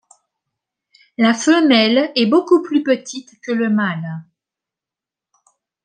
[1.19, 4.23] La femelle est beaucoup plus petite que le mâle.